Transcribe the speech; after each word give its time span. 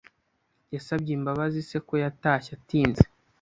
Yasabye 0.73 1.11
imbabazi 1.17 1.59
se 1.69 1.77
ko 1.87 1.93
yatashye 2.03 2.51
atinze. 2.57 3.03